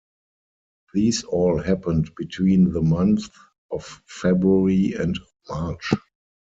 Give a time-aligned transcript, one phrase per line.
[0.95, 3.29] These all happened between the months
[3.69, 5.93] of February and March.